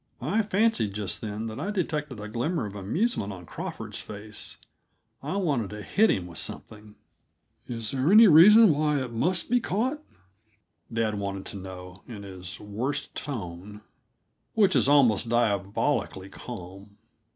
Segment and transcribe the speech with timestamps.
[0.23, 4.57] I fancied, just then, that I detected a glimmer of amusement on Crawford's face.
[5.21, 6.95] I wanted to hit him with something.
[7.67, 10.01] "Is there any reason why it must be caught?"
[10.91, 13.81] dad wanted to know, in his worst tone,
[14.55, 16.97] which is almost diabolically calm.